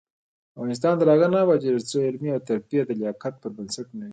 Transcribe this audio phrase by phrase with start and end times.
[0.57, 4.09] افغانستان تر هغو نه ابادیږي، ترڅو علمي ترفیع د لیاقت پر بنسټ نه وي.